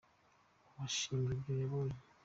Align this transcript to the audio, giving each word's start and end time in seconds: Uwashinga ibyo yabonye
Uwashinga 0.69 1.29
ibyo 1.35 1.53
yabonye 1.61 1.97